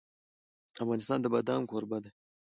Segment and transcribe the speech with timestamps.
[0.83, 2.09] افغانستان د بادام کوربه دی.